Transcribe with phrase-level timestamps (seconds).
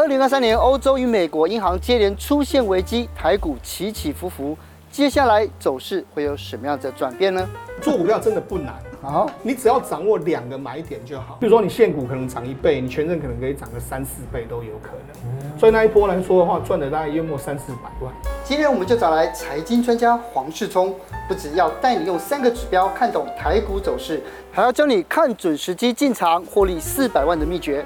[0.00, 4.56] 二零二三年，欧洲与美国银行接连出现危机，台股起起伏伏，
[4.90, 7.46] 接下来走势会有什么样的转变呢？
[7.82, 11.36] 做股票真的不难，啊，你只要掌握两个买点就好。
[11.38, 15.58] 比如说你现股可能涨一倍，你权证可能可以涨个三四倍都有可能。
[15.58, 18.10] 所以那一波来说的话，赚了大概约莫三四百万。
[18.42, 20.94] 今天我们就找来财经专家黄世聪，
[21.28, 27.84] 不只要带你用三个指标看懂台股走势，还要教你看准时机进场获利四百万的秘诀。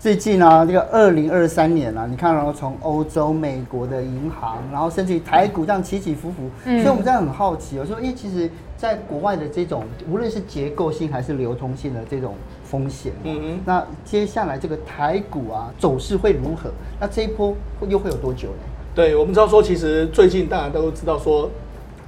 [0.00, 16.70] 最近呢、啊，这个二零二三年啊，你看然后从欧洲、美国的银行，然后甚至于台股这样起起伏伏，嗯、所以我们在很好奇，我说，哎，其实，在国外的这种，无论是结构性还是流通性的这种风险，嗯嗯，那接下来这个台股啊，走势会如何？
[16.98, 17.54] 那这一波
[17.86, 18.64] 又会有多久呢？
[18.94, 21.50] 对，我们知道说，其实最近大家都知道说。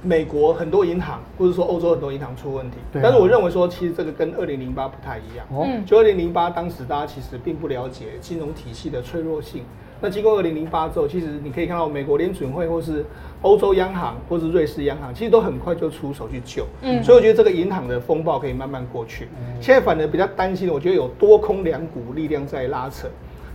[0.03, 5.45] 美国很多银行，或者说欧洲很多银行出问题，但是我认为说，其实这个跟二零零八不太一样。
[5.49, 9.63] 嗯，就二零零八当时大家其实并不了解金融体系的脆弱性。
[10.01, 13.05] 那经过二零零八之后，其实你可以看到美国联准会，或是
[13.41, 16.65] 欧洲央行，或是瑞士央行，其实都很快就出手去救。
[16.81, 19.29] 嗯，所以我觉得这个银行的风暴可以慢慢过去。
[19.61, 23.07] 现在反而比较担心的，我觉得有多空两股力量在拉扯。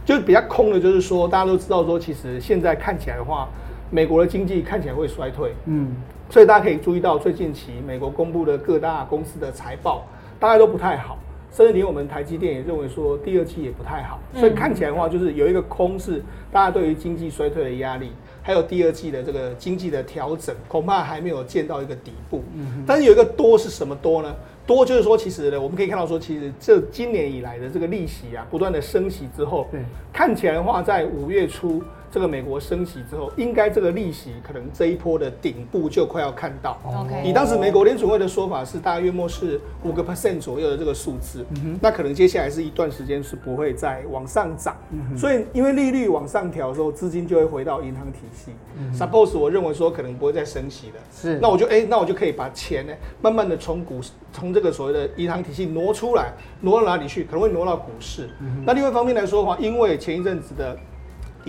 [0.07, 3.47] 就是比较空的，就是说大家都知道说，其实现在看起来的话，
[3.91, 5.53] 美国的经济看起来会衰退。
[5.67, 5.95] 嗯。
[6.31, 10.05] 所以大家可以注意到，最近期美国公布的各大公司的财报，
[10.39, 11.17] 大概都不太好。
[11.51, 14.21] 甚至连我们台积电也认为说，第二季也不太好。
[14.35, 16.23] 所以看起来的话，就是有一个空是
[16.53, 22.45] 大家对于经济衰退的压力，还有第二季的这个经济的调整，恐怕还没有见到一个底部。
[22.55, 24.37] 嗯但是有一个多是什么多呢？
[24.67, 29.67] 多就是说，其实呢，我们可以看到说，其实这今年以来的这个利息啊，不断的升息之后，
[30.13, 31.83] 看起来的话，在五月初。
[32.11, 36.79] 这个美国升息之后，应该这个利息可能这一波的顶部就快要看到。
[37.25, 44.77] 以当时美国联储会的说法是，大约莫是五个 percent 左右的这个数字，嗯，那可能接下来是一段时间是不会再往上涨。
[44.91, 45.17] 嗯。
[45.17, 48.53] 所以因为利率往上调的时候，资金就会回到银行体系。
[48.79, 48.93] 嗯。
[48.95, 50.95] Suppose 我认为说可能不会再升息了。
[51.15, 51.39] 是。
[51.41, 54.01] 那我就哎，那我就可以把钱呢，慢慢的从股
[54.33, 56.33] 从这个所谓的银行体系挪出来，
[56.63, 57.25] 挪到哪里去？
[57.25, 58.31] 可能会挪到股市。
[58.41, 58.63] 嗯。
[58.65, 60.77] 那另外一方面来说的话，因为前一阵子的。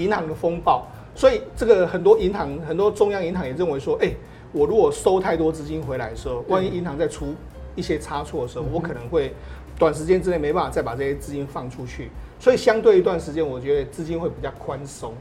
[0.04, 4.12] 银行的风暴，所以这个很多银行、很多中央银行也认为说，哎，
[4.52, 7.36] 我如果收太多资金回来的时候，万一银行再出
[7.76, 9.34] 一些差错的时候，我可能会
[9.78, 12.10] 短时间之内没办法再把这些资金放出去，
[12.40, 15.14] 所以相对一段时间，我觉得资金会比较宽松。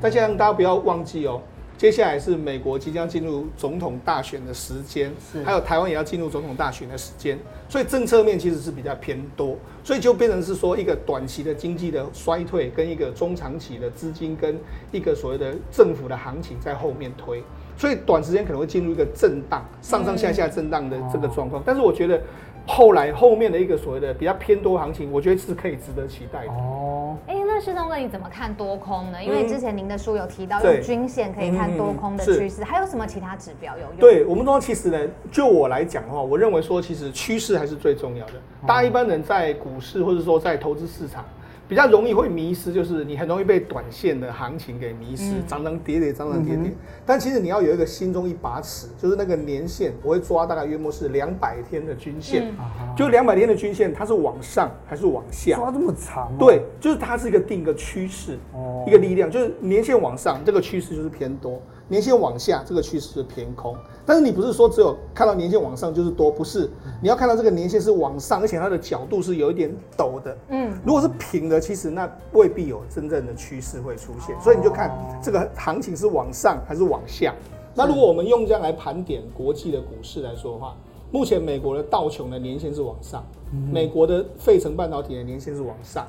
[0.00, 1.40] 但现在大家不要忘记哦。
[1.76, 5.12] 接下来是美国即将进入总统大选的时间，
[5.44, 7.38] 还有台湾也要进入总统大选的时间，
[7.68, 14.58] 所以政策面其实是比较偏多，所以就变成是说一个短期的经济的衰退，跟一个中长期的资金跟
[14.90, 17.42] 一个所谓的政府的行情在后面推，
[17.76, 22.20] 所以短时间可能会进入一个震荡，上上下下震荡的这个状况，但是我觉得。
[22.68, 26.50] 后来后面的一个所谓的比较偏多行情，我觉得是可以值得期待的。
[26.50, 29.24] 哦，哎，那世东哥你怎么看多空呢？
[29.24, 33.96] 因为之前您的书有提到用均线可以看多空的趋势，还有什么其他指标有用？
[33.96, 34.98] 对我们说，其实呢，
[35.32, 38.34] 就我来讲的话，我认为说，其实趋势还是最重要的。
[38.66, 41.24] 大家一般人在股市或者说在投资市场。
[41.68, 46.72] 比较容易会迷失，就是你很容易被短线的行情给迷失，涨涨跌跌，涨涨跌跌。
[47.04, 52.54] 但其实你要有一个心中一把尺，就是那个年线，我会抓大概约莫是两百天的均线，
[52.96, 55.56] 就两百天的均线，它是往上还是往下？
[55.56, 56.32] 抓这么长？
[56.38, 58.38] 对，就是它是一个定个趋势，
[58.86, 61.60] 一个力量，就是年线往上，这个趋势就是偏多。
[61.88, 66.70] 年线往下，这个趋势是偏空，但是你不是说只有看到年线往上就是多，不是，
[67.02, 77.34] 你要看到这个年线是往上，而且它的角度是有一点陡的，嗯，如果是平的，其实那未必有真正的趋势会出现，所以你就看这个行情是往上还是往下。
[77.74, 80.76] 那如果我们用这样来盘点国际的股市来说的话。
[81.16, 83.24] 目前美国的道琼的年限是往上，
[83.72, 86.06] 美国的费城半导体的年限是往上，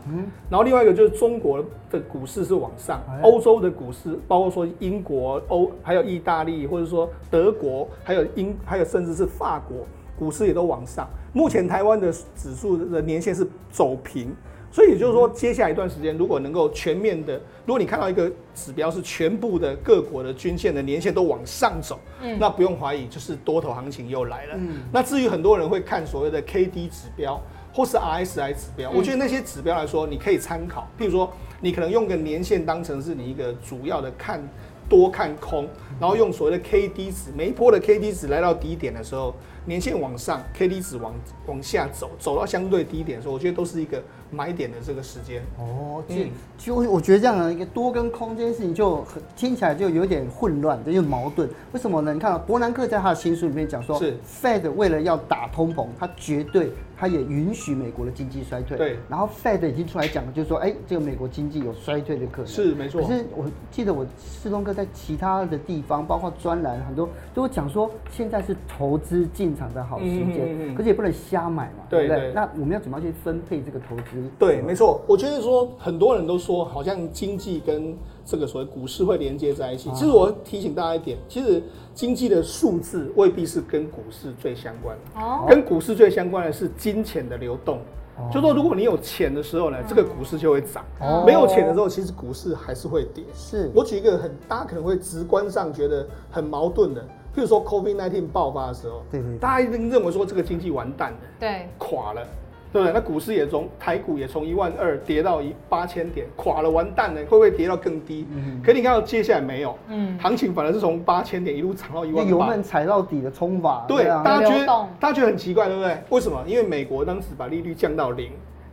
[0.50, 9.78] 然后另外一个就是中国的股市是往上，欧洲的股市包括说英国、欧还有意大利或者说德国，还有英还有甚至是法国
[10.20, 11.08] 股市也都往上。
[11.32, 14.36] 目前台湾的指数的年限是走平。
[14.72, 17.34] 所以也就是说，接下来一段时间，如果能够全面的，
[17.66, 24.56] 如果你看到一个指标是全部的各国的均线的年线都往上走，嗯，那不用怀疑，就是多头行情又来了。
[24.58, 27.42] 嗯，那至于很多人会看所谓的 K D 指标
[27.74, 30.88] 或是 R S I 指标，我觉得那些指标来说，你可以参考。
[31.00, 31.32] 譬如说，
[31.62, 34.48] 你可能用个年线当成是你一个主要的看
[34.88, 35.68] 多看空，
[36.00, 39.34] 然后用所谓的 K D 值，每一波的 K D 值来到低点的时候。
[39.68, 41.14] 年线往上，K D 值往
[41.46, 45.44] 往下走，走到相对低点的时候，我觉得都是一个买点的这个时间。
[45.60, 51.48] 哦，嗯，就我觉得这样的一个多跟空这件事情就很听起来就有点混乱，就有点矛盾。
[51.74, 52.14] 为什么呢？
[52.14, 56.72] 你看伯南克在他的新书里面讲说，是 Fed 为了要打通膨，他绝对。
[57.00, 58.98] 他也允许美国的经济衰退，对。
[59.08, 63.00] 然后 Fed 已经出来讲了，就是说，哎，这个美国经济有衰退的可能，是没错。
[63.04, 72.32] 可是我记得我世东哥在其他的地方，包括专栏很多都讲说，现在是投资进场的好时间，嗯嗯嗯，可是也不能瞎买嘛，对，不对？
[72.34, 74.24] 那我们要怎么样去分配这个投资？
[74.38, 75.02] 对，没错。
[75.08, 79.90] 我觉得说很多人都说，好像经济跟这个所谓股市会连接在一起。
[79.92, 81.62] 其实我提醒大家一点，其实
[81.94, 85.22] 经济的数字未必是跟股市最相关的。
[85.22, 85.46] 哦。
[85.50, 87.80] 跟股市最相关的是金钱的流动。
[88.18, 88.30] 哦。
[88.32, 90.84] 就说如果你有钱的时候呢，这个股市就会涨。
[91.00, 91.24] 哦。
[91.26, 93.24] 没有钱的时候，其实股市还是会跌。
[93.34, 93.72] 是。
[93.74, 97.06] 我举一个很大家可能会直观上觉得很矛盾的，
[97.38, 99.38] 譬如说 COVID-19 爆发的时候，对对。
[99.38, 101.18] 大家一定认为说这个经济完蛋了。
[101.40, 101.68] 对。
[101.78, 102.28] 垮了。
[102.74, 102.94] 对不对？
[102.94, 108.28] 那股市也从台股也从一万二跌到一八千点，垮了，完蛋了，会不会跌到更低？
[108.30, 113.86] 嗯，可你看到接下来没有，嗯，行情反而是从八千点一路涨到一万八，油门踩到底的冲法。
[113.88, 114.66] 对，大家觉得
[115.00, 115.98] 大家觉得很奇怪，对不对？
[116.10, 116.44] 为什么？
[116.46, 118.32] 因为美国当时把利率降到零，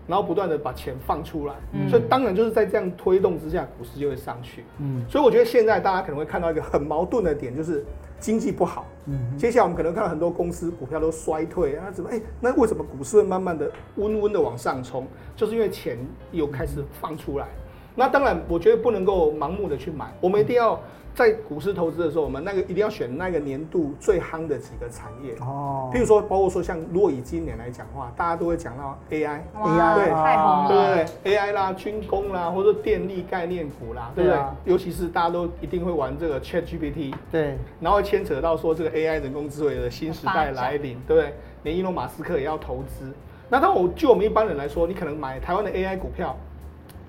[0.08, 4.64] 然后不断的把钱放出来，嗯，所以当然就是在这样推动之下，股市就会上去。
[4.81, 7.84] 嗯，所以我觉得现在大家可能会看到一个很矛盾的点，就是。
[8.25, 12.09] 经济不好，嗯，接下来我们可能看到很多公司股票都衰退啊，怎么？
[12.09, 15.06] 哎，那为什么股市会慢慢的温温的往上冲？
[15.37, 15.99] 就是因为钱
[16.32, 17.49] 又开始放出来。
[17.94, 20.81] 那当然，我觉得不能够盲目的去买，我们一定要。
[21.14, 25.88] 在股市投资的时候，我们那个一定要选那个年度最夯的几个产业哦。
[25.94, 34.40] 譬如说，包括说像如果以今年来讲的话，大家都会讲到 AI，AI 对，太红了，对不对？AI 啦，军工啦，或者电力概念股啦，对不对？
[34.64, 41.32] 尤其是大家都一定会玩这个 ChatGPT，对，然后牵扯到说这个 AI 人工智慧的新时代来临，对不对？
[41.62, 43.12] 连伊隆马斯克也要投资。
[43.49, 46.37] 那当我就我们一般人来说，你可能买台湾的 AI 股票，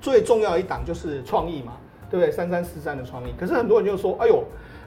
[0.06, 1.74] 最重要的一档就是创意嘛。
[2.07, 2.31] 对不对？
[2.31, 4.44] 三三四三的创意，可是很多人就说：“哎呦，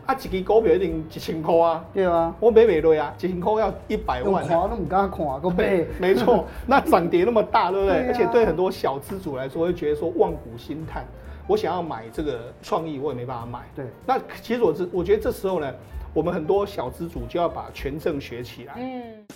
[0.06, 4.47] 啊，一支股票一定几千块啊？”对啊，我买不对啊，几千块要一百万。
[4.47, 5.85] 看都不敢看，都买。
[5.99, 8.06] 没错，那涨跌那么大，对不对？
[8.06, 11.05] 而且对很多小资主来说，会觉得说望股兴叹。
[11.49, 13.59] 我想要买这个创意，我也没办法买。
[13.75, 15.75] 对，那其实我这我觉得这时候呢，
[16.15, 18.75] 我们很多小资主就要把权证学起来。
[18.79, 19.26] 嗯。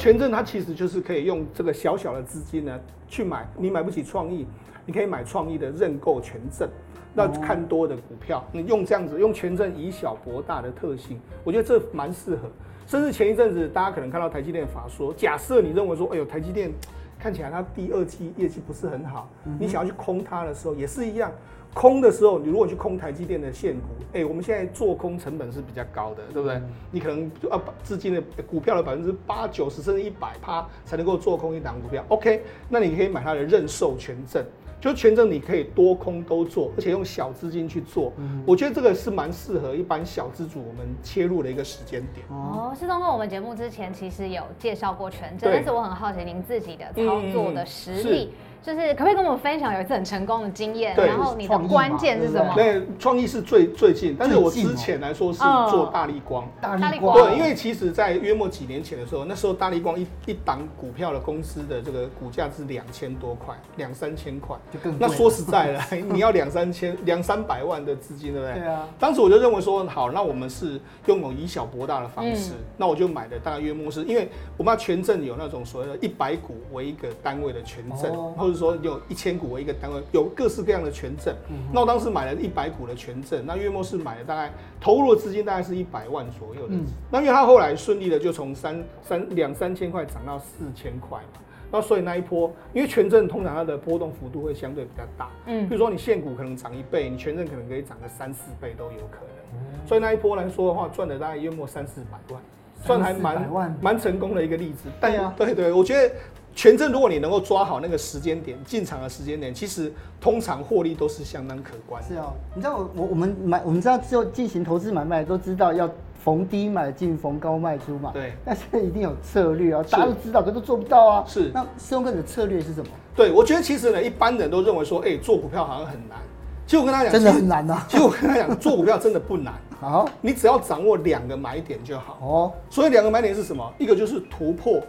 [0.00, 4.46] 权证它其实就是可以用这个小小的资金呢去买，你买不起创意，
[4.86, 6.66] 你可以买创意的认购权证，
[7.12, 12.48] 那看多的股票，你用这样子用权证以小博大的特性，我觉得这蛮适合。
[12.86, 16.72] 甚至前一阵子大家可能看到台积电法说，假设你认为说，哎呦台积电
[17.20, 19.28] 看起来它第二季业绩不是很好，
[19.58, 21.30] 你想要去空它的时候也是一样。
[21.72, 26.56] 空的时候，你如果去空台积电的现股，哎、欸，我们现在做空成本是比较高的，对不对？
[26.56, 32.04] 嗯、你可能就要把资金的股票的百分之八九十甚至一百趴才能够做空一档股票。
[32.08, 34.44] OK，那你可以买它的认售权证，
[34.80, 38.12] 就权证你可以多空都做，而且用小资金去做。
[38.16, 42.26] 嗯、我觉得这个是蛮适合一般小资主我们切入的一个时间点。
[42.30, 48.30] 哦，是通过，我们节目之前其实有介绍过权证，但是我很好奇您自己的操作的实力。
[48.32, 50.94] 嗯就是可不可以跟我们分享有一次很成功的经验？
[50.94, 52.52] 对然后你的关键是什么？
[52.54, 55.38] 对，创意是最最近，但是我之前来说是
[55.70, 56.46] 做大立光。
[56.60, 57.16] 大立光。
[57.16, 64.56] 对，因为其实，在约莫几年前的时候，那时候大立光一一档股票的公司的这个股价是两千多块，两三千块。
[64.70, 68.58] 就更那说实在的， 你要两三千、两三百万的资金，对不对？
[68.60, 68.86] 对啊。
[68.98, 79.30] 当时我就认为说，好，那我们是用以小博大的方式，嗯、那我就买的大概约莫是，因为我们要权证有那种所谓的一百股为一个单位的权证，哦、或者说有一千。
[79.40, 81.32] 股为一个单位，有各式各样的权证。
[81.48, 86.74] 嗯、那我当时买了一百股的权证，那月末是买了大概投入的资金大概是一百万左右的。
[86.74, 91.40] 嗯、那因为他后来顺利的就从三三两三千块涨到四千块嘛，
[91.70, 95.30] 那所以那一波，因为权证通常它的波动幅度会相对比较大。
[95.46, 99.54] 嗯，比如说你现股可能涨一倍，你权证可能可以涨个三四倍都有可能。
[99.54, 102.42] 嗯、所以那一波来说的话，赚了大概月末三四百万，
[102.82, 104.90] 算还蛮蛮成功的一个例子。
[105.00, 106.14] 但呀，对对，我觉得。
[106.54, 112.02] 权证，如果你能够抓好那个时间点进场的时间点，其实通常获利都是相当可观。
[112.02, 115.88] 是哦，你知道我我我们买，我们知道只有进行投资买卖都知道要
[116.22, 118.10] 逢低买进，逢高卖出嘛。
[118.12, 118.32] 对。
[118.44, 121.24] 但是一定有策略啊，大家都知道，可都做不到啊。
[121.26, 121.50] 是。
[121.54, 122.90] 那世东哥的策略是什么？
[123.14, 126.18] 对，我觉得其实呢，一般人都认为说，哎，做股票好像很难。
[126.66, 127.86] 其实我跟他讲，真的很难啊。
[127.88, 129.54] 其实我跟他讲，做股票真的不难。
[129.80, 132.18] 好，你只要掌握两个买点就好。
[132.20, 132.52] 哦。
[132.68, 133.72] 所以两个买点是什么？
[133.78, 134.80] 一个就是突破。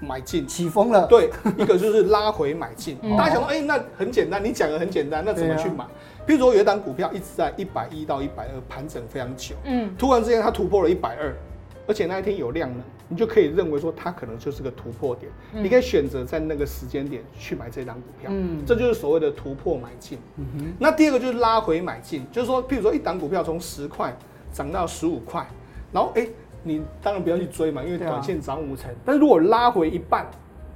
[0.00, 1.06] 买进，起风了。
[1.06, 2.96] 对，一个就是拉回买进。
[3.16, 5.84] 大家想说，哎，那很简单，你讲的很简单，那怎么去买？
[6.26, 11.34] 譬如说有一档股票一直在一百一到一百二盘整非常久，嗯，突然之间它突破了一百二，
[11.86, 20.18] 而且那一天有量呢，你就可以认为说它可能就是个突破点，你可以选择在那个时间点去买这档股票，嗯，这就是所谓的突破买进。
[20.78, 24.16] 那第二个就是拉回买进，就是说譬如说一档股票从十块
[24.52, 25.46] 涨到十五块，
[25.92, 26.26] 然后哎。
[26.62, 28.90] 你当然不要去追嘛，因为短线涨五成。
[29.04, 30.26] 但是如果拉回一半，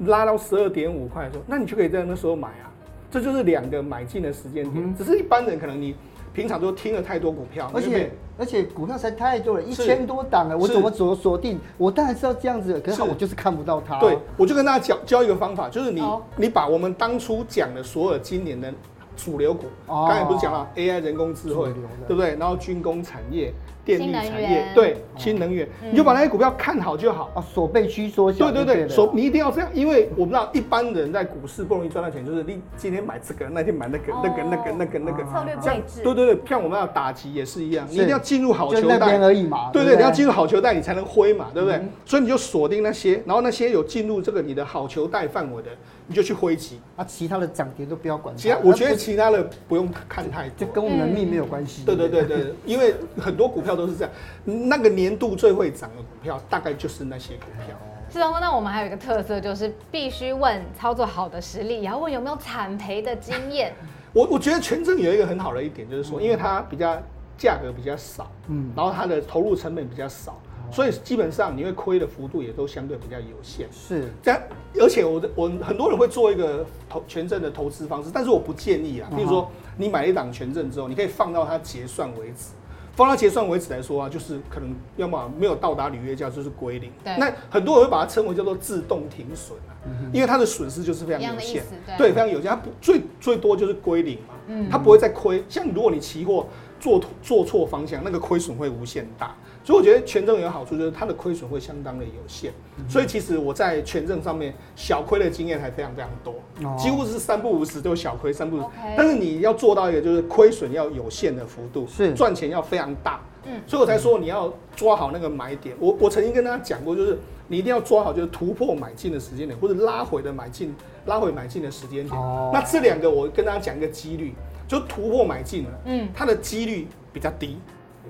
[0.00, 2.70] 拉到十二点五块的时候，那你就可以在那时候买啊。
[3.10, 4.94] 这就是两个买进的时间点。
[4.96, 5.94] 只是一般人可能你
[6.32, 11.60] 平常都听了太多股票，而且而且股票实在太多了，一千多档了，我怎么锁锁定？
[11.78, 14.00] 我当然知道这样子，可是我就是看不到它。
[14.00, 16.02] 对，我就跟大家教教一个方法，就是你
[16.34, 18.74] 你把我们当初讲的所有今年的
[19.16, 21.72] 主流股，刚才不是讲了 AI 人工智慧，
[22.08, 22.34] 对不对？
[22.34, 23.54] 然后军工产业。
[23.84, 28.50] 电力产业对新能源，你就把那些股票看好就好啊，锁倍区缩小。
[28.50, 36.02] 对对对，锁你一定要这样，因为我们知道一般人在股市不容易赚到钱，就是你今天买这个，那天买那个，那个那个那个那个策略配置。
[36.02, 39.18] 对对对，像我们要打击也是一样，你一定要进入好球带。
[39.18, 39.70] 而已嘛。
[39.72, 41.80] 对对，你要进入好球带，你才能挥嘛，对不对？
[42.04, 45.70] 所以你就锁定那些，然后那些有进入这个你的好球带范围的，
[46.06, 46.80] 你就去挥击。
[46.96, 48.36] 啊，其他的涨跌都不要管。
[48.36, 51.84] 其他我觉得其他的不用看太多，就跟我们的命没有关系。
[51.84, 54.12] 对对对对，因为很多股票都是这样。
[54.44, 57.76] 那个年度最会涨的股票，大概就是那些股票。
[58.10, 63.72] 是哦，那我们还有一个特色，就是必须问操作好的实力，也要问有没有惨赔的经验。
[64.12, 66.96] 我我觉得权证有一个很好的一点，就是说，因为它比较
[67.36, 70.40] 价格比较少，嗯，然后它的投入成本比较少，
[70.70, 73.68] 所以基本上你会亏的幅度也都相对比较有限。
[73.72, 74.40] 是这样，
[74.80, 79.08] 而且我我很多人会做一个投权证的投资方式，但是我不建议啊。
[79.14, 82.50] 比如说，你买一档权证之后，你可以放到它结算为止。
[82.96, 86.92] 放到结算为止来说啊，就是可能要么没有到达履约价，就是归零。
[87.02, 87.16] 对。
[87.18, 89.74] 那很多人会把它称为叫做自动停损啊，
[90.12, 91.64] 因为它的损失就是非常有限，
[91.98, 92.48] 对，非常有限。
[92.48, 95.42] 它不最最多就是归零嘛，嗯，它不会再亏。
[95.48, 96.46] 像如果你期货
[96.78, 99.34] 做做错方向，那个亏损会无限大。
[99.64, 102.52] 所以我觉得权证有好处，就是它的亏损会相当的有限。
[102.86, 106.34] 所以其实我在权证上面小亏的经验还非常非常多，
[106.76, 108.62] 几乎是三不五时都小亏，三不。
[108.94, 113.22] 但是你要做到一个就是亏损要有限的幅度，是赚钱要非常大。
[113.46, 115.74] 嗯，所以我才说你要抓好那个买点。
[115.80, 117.18] 我我曾经跟大家讲过，就是
[117.48, 120.74] 你一定要抓好就是突破买进的时间点，或者拉回的买进
[121.06, 122.20] 拉回买进的时间点。
[122.20, 124.34] 哦，那这两个我跟大家讲一个几率，
[124.68, 127.58] 就突破买进了，嗯，它的几率比较低，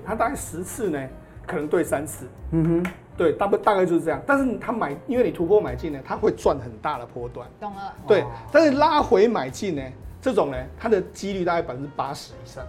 [0.05, 0.99] 它大概十次呢。
[1.45, 4.21] 可能对三次，嗯哼，对，大不大概就是这样。
[4.25, 7.47] 但是他买，因为你突破买进呢，他会赚很大的波段。
[7.59, 7.93] 懂了。
[8.07, 9.81] 对，但是拉回买进呢，
[10.21, 12.63] 这种呢，它的几率大概百分之八十以上。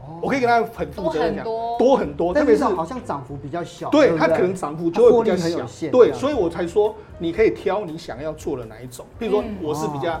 [0.00, 0.20] 哦。
[0.22, 3.88] 我可以跟他很负责任讲，多很多，特别是好像涨幅比较小。
[3.90, 5.90] 对，它可能涨幅就会比较小。
[5.90, 9.04] 对，所以我才说你可以挑你想要做的哪一种。
[9.18, 10.20] 比如说我是比较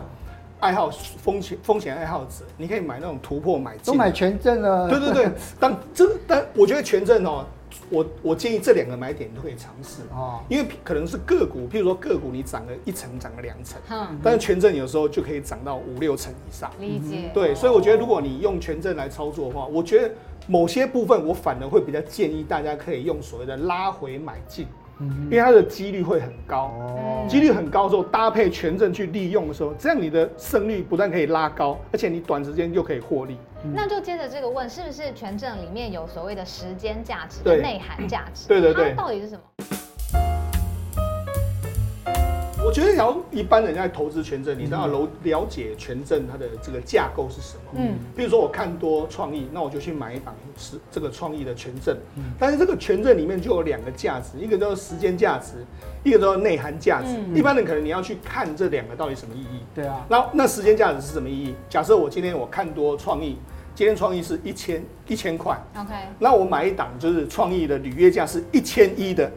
[0.60, 3.92] 爱好风险风险爱好者，你可以买那种突破买进。
[3.92, 4.88] 都买权证了。
[4.88, 5.30] 对对对，
[5.60, 7.44] 但这但我觉得权证哦。
[7.90, 16.70] 我我建议这两个买点你都可以尝试哦，因为可能是个股，譬如说个股你涨了一层，涨了两层，嗯，但是权证有时候就可以涨到五六层以上。
[16.78, 17.30] 理解。
[17.34, 20.14] 对，所以我觉得如果你用权证来操作的话，我觉得
[20.46, 24.66] 某些部分我反而会比较建议大家可以用所谓的拉回买进。
[25.24, 26.72] 因为它的几率会很高，
[27.28, 33.36] 几率很高之后搭配权证去利用的时候，这样你的胜率不但可以拉高，而且你短时间又可以获利。
[33.74, 38.48] 那就接着这个问，是不是权证里面有所谓的时间价值的内涵价值？
[38.48, 39.40] 对对对，它到底是什么？
[42.72, 47.72] 我觉得，要一般人在投资权证，你都要了了解权证它的这个架构是什么。
[47.76, 51.94] 嗯，比如说我看多创意，那我就去买一档是这个创意的权证。
[52.16, 55.52] 嗯，但是这个权证里面就有两个价值，一个叫做时间价值，
[56.02, 57.08] 一个叫做内涵价值。
[57.34, 59.60] 一般人可能你要去看这两个到底什么意义。
[59.74, 60.06] 对啊。
[60.08, 61.54] 那那时间价值是什么意义？
[61.68, 63.36] 假设我今天我看多创意，
[63.74, 65.62] 今天创意是一千一千块。
[65.76, 65.92] OK。
[66.18, 69.30] 那我买一档就是创意的履约价是一千一的。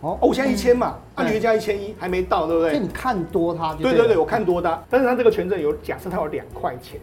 [0.00, 2.70] 哦，我现在一千嘛，按，履约价一千一还没到，对不对？
[2.70, 7.00] 所以你看多它，对对对，我看多它，但是它这个权证有假设它有两块钱，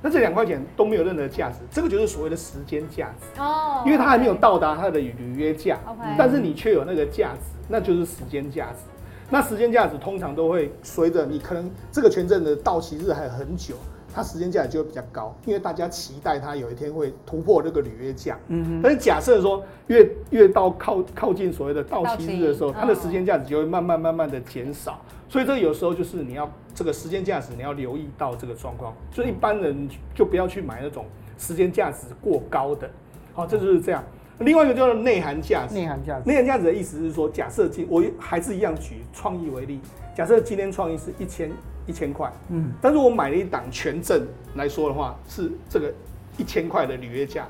[0.00, 5.78] 那这两块钱都没有任何价值，这个就是所谓的时间价值哦，因为它还没有到达它的履约价
[6.16, 8.84] 但是你却有那个价值，那就是时间价值。
[9.30, 13.74] 那时间价值通常都会随着你可能这个权证的到期日还有很久。
[14.12, 18.38] 它时间价值就会比较高，因为大家期待它有一天会突破这个履约价。
[18.48, 18.80] 嗯哼。
[18.82, 25.00] 但是假设说越越到靠靠近所谓的到期日的时候，它的时间价值就会慢慢慢慢的减少。
[25.28, 28.94] 所以这有时候就是你要这个时间价值你要留意到这个状况。
[29.12, 31.04] 所以一般人就不要去买那种
[31.36, 32.90] 时间价值过高的。
[33.34, 34.02] 好，这就是这样。
[34.40, 35.74] 另外一个叫做内涵价值。
[35.74, 39.80] 内涵价值，内涵价值的意思是说，假设今我还是一样举创意为例，
[40.16, 41.50] 假设今天创意是一千
[41.86, 45.92] 一千块，嗯，但是我买了一档权证来说的话，是这个
[46.36, 47.46] 一千块的履约价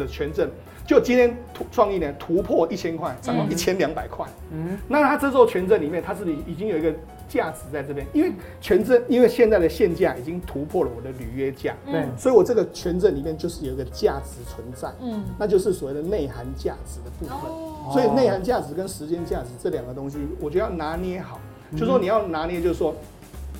[0.00, 0.48] 的的权证，
[0.86, 6.92] 就今天突创意呢突破一千块，涨到一千两百块，嗯，那它这座权证里面，它是不是已经有一个？
[7.30, 17.36] 价值在这边，因为权证，因为现在的现价已经突破了我的履约价，对，所以我这个权证里面就是有一个价值存在，嗯，那就是所谓的内涵价值的部分。
[17.36, 21.38] 哦、所以内涵价值跟时间价值这两个东西，我觉得要拿捏好，
[21.70, 22.92] 嗯、就是说你要拿捏，就是说，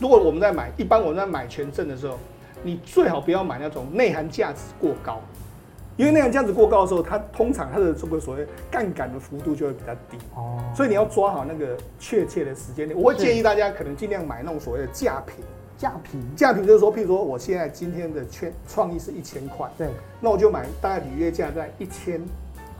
[0.00, 2.18] 如果我们在买，一般我们在买权证的时候，
[2.64, 5.20] 你最好不要买那种内涵价值过高。
[6.00, 10.16] 因为那样这样子过高的时候，它通常它的这个所谓杠杆的幅度就会比较低。
[10.34, 12.98] 哦，所以你要抓好那个确切的时间点。
[12.98, 15.44] 我会建议大家可能尽量买那种所谓的价品，
[15.76, 19.90] 价平，价平就是说，譬如说我现在今天的券创意是一千块，对，
[20.22, 22.18] 那我就买大概履约价在一千，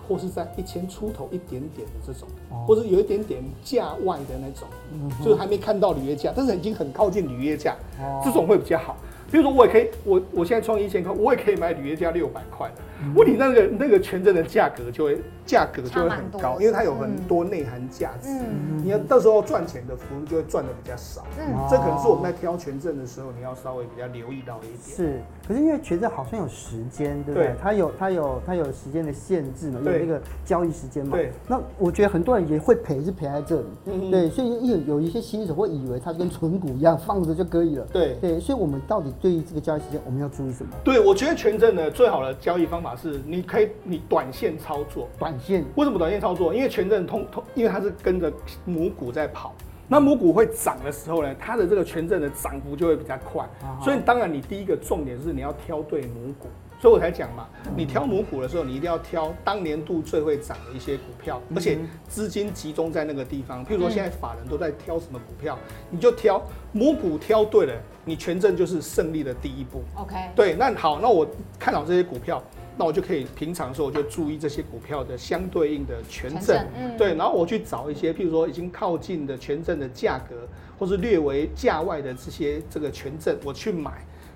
[0.08, 2.26] 或是在一千出头一点点的这种，
[2.66, 8.22] 或者有一点点价外的那种，嗯就是还没看到履约价，但是已经很靠近履约价，哦。
[8.24, 8.96] 这种会比较好。
[9.30, 12.74] 比如说，我也可以，我我现在创意一千块，我也可以买履约价六百块的。
[13.14, 18.28] 问题那个那个权证的价格就会价格就会很高，因为它有很多内涵价值。
[18.28, 21.24] 嗯，你要到时候赚钱的幅度就会赚的比较少。
[21.38, 24.78] 嗯，这可能是我们在挑权证的时候，你要稍微比较留意到一点。
[24.84, 25.18] 是，
[25.48, 27.54] 可是因为权证好像有时间，对不对？
[27.58, 31.16] 它有它有它有时间的限制嘛，有那个交易时间嘛。
[31.16, 31.32] 对。
[31.48, 33.66] 那我觉得很多人也会赔，是赔在这里。
[33.86, 34.10] 嗯。
[34.10, 37.86] 对，所以有有一些新手会以为它跟存股一样，放着就可以了。
[37.90, 39.10] 对对，所以我们到底。
[39.20, 40.72] 对于这个交易时间，我们要注意什么？
[40.82, 45.08] 对，我觉得权证的，最好的交易方法是，你可以你短线操作。
[45.18, 46.54] 短线为什么短线操作？
[46.54, 48.32] 因为权证通通，因为它是跟着
[48.64, 49.54] 母股在跑。
[49.86, 53.44] 那母股会涨的时候呢，它的这个权证的涨幅就会比较快。
[53.60, 56.48] 啊、所以当然，你第一个重点是你要挑对母股。
[56.80, 57.46] 所以我才讲嘛，
[57.76, 61.76] 你挑母股的时候，你一定要挑当年度最会涨的一些股票，而且
[62.08, 63.62] 资金集中在那个地方。
[63.66, 65.58] 譬如说，现在法人都在挑什么股票，
[65.90, 69.82] 你就挑母股挑对了，你权证就是胜利的第一步。
[69.96, 71.26] OK，对，那好，那我
[71.58, 72.42] 看好这些股票，
[72.76, 83.92] 那我就可以平常的时候我就注意这些股票的相对应的权证，嗯对，然后我去找一些譬如说已经靠近的权证的价格，或是略为价外的这些这个权证，我去买。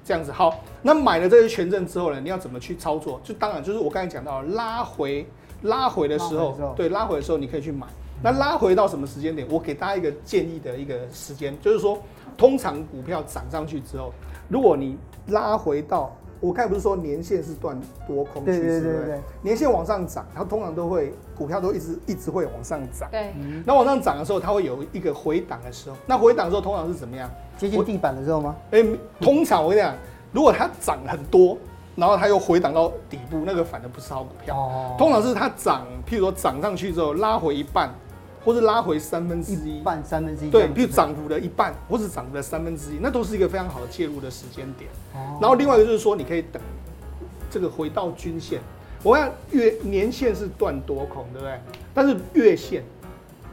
[0.07, 3.19] 这样子好，那买了这些权证之后呢，你要怎么去操作？
[3.25, 5.27] 就当然就是我刚才讲到拉回，
[5.63, 7.87] 拉回的时候，对，拉回的时候你可以去买。
[8.23, 9.49] 那拉回到什么时间点？
[9.51, 11.99] 我给大家一个建议的一个时间，就是说，
[12.37, 14.13] 通常股票涨上去之后，
[14.49, 14.97] 如果你
[15.29, 23.09] 拉回到，我刚才不是说年线是断多空趋势，对对对对，年线往上涨，它通常都会股票都一直一直会往上涨。
[23.11, 23.33] 对，
[23.65, 25.97] 那往上涨的时候，它会有一个回档的时候。
[26.07, 27.31] 那回档的时候通常是怎么样？
[27.57, 28.55] 接近地板的时候吗？
[28.73, 29.95] 哎、欸，通常我跟你讲，
[30.33, 31.57] 如果它涨很多，
[31.97, 34.55] 然后它又回档到底部，那个反而不是好股票。
[34.55, 34.95] 哦。
[34.99, 37.89] 通常是它涨，譬如说涨上去之后拉回一半，
[38.45, 40.51] 或者拉回三分之一，半三分之一。
[40.51, 44.91] 对，比如涨幅的一半，或者涨幅的三分之一，那都是一个非常好的介入的时间点。
[45.15, 45.39] 哦。
[45.41, 46.61] 然后另外一个就是说，你可以等
[47.51, 48.61] 这个回到均线。
[49.03, 51.59] 我看月年线是断多空，对不对？
[51.93, 52.85] 但是月线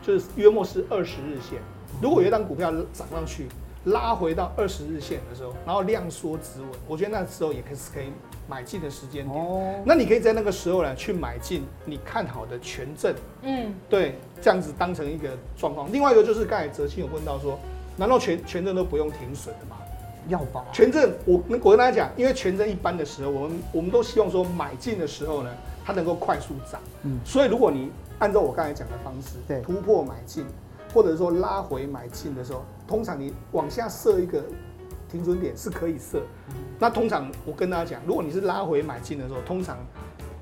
[0.01, 1.59] 就是约莫是二十日线。
[2.01, 3.47] 如果有一张股票涨上去。
[3.85, 8.11] 拉回到二十日线的时候，然后量缩止稳，我觉得那时候也可是可以
[8.47, 9.43] 买进的时间点。
[9.43, 13.15] 哦，那你可以在那个时候呢去买进你看好的权证。
[13.41, 15.91] 嗯，对，这样子当成一个状况。
[15.91, 17.57] 另外一个就是刚才哲清有问到说，
[17.97, 19.77] 难道权权证都不用停损的吗？
[20.27, 20.63] 要吧。
[20.71, 25.49] 权证，我我跟大家讲，因为权证一般的时候，我们我们都希望说买进的时候呢，
[25.83, 26.79] 它能够快速涨。
[27.01, 30.45] 嗯，所以如果你按照我刚才讲的方式，对，突破买进。
[30.93, 34.43] 或者说拉回买进的时候，通常你往下设一个
[35.09, 36.21] 停损点是可以设。
[36.77, 39.77] 那通常我跟大家讲，如果你是拉回买进的时候，通常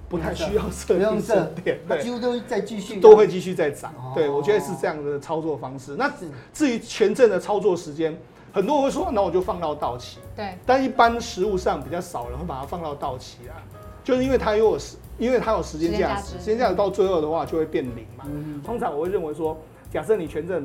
[0.10, 3.94] 不太需要设停损点， 对，几乎都会在继续，都会继续在涨。
[4.16, 5.96] 对，我觉得是这样的操作方式。
[5.96, 6.12] 那
[6.52, 8.18] 至于权证的操作时间，
[8.52, 10.18] 很多人会说，那我就放到到期。
[10.36, 13.62] 对，但一般实务上比较少人会把它放到到期啊，
[14.04, 18.26] 就是因为它有时，因为它有时间价值，时间价值到最后的话就会变零嘛。
[18.66, 19.56] 通常我会认为说。
[19.92, 20.64] 假设你权证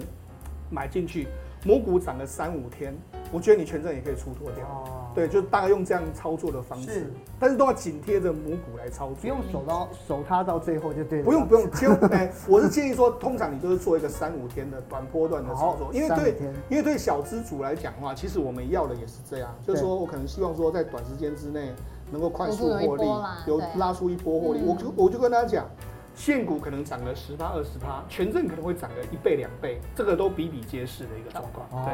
[0.69, 1.27] 买进去，
[1.65, 2.95] 母股涨了三五天，
[3.33, 4.67] 我觉得你权证也可以出脱掉。
[4.67, 7.13] 哦，对，就大概用这样操作的方式，是。
[7.39, 11.25] 但是都要紧贴着母股来操作，不用守到守它到最后就对了。
[11.25, 16.37] 不用不用，其实 哎，我是建议说，通常你都是做一个三五天的短波段的操作，因为对
[16.69, 21.73] 因为对小资主来讲的话，其实我们要的也是这样，就是说我可能希望说在短时间之内
[22.13, 23.05] 能够快速获利，
[23.47, 25.67] 有拉出一波获利，我就我就跟大家讲。
[26.15, 31.85] 现股可能涨了十趴二十趴，权证可能会涨个一倍两倍，这个都比比皆是的一个状况。
[31.85, 31.93] 对，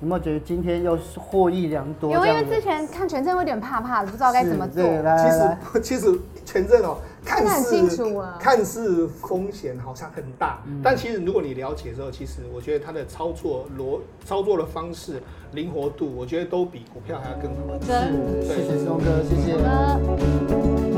[0.00, 2.12] 有没有觉得今天又是获益良多？
[2.12, 4.82] 有，因为之前看权证有点怕怕的，不知道该怎么做。
[4.82, 17.78] 其实其实权证哦，看似清楚啊看似风险好像很大，嗯、但其实如果你了解之后，其实我觉得它的操作逻操作的方式、灵活度，我觉得都比股票还要更好。
[17.86, 20.89] 真，谢谢思东哥，谢谢。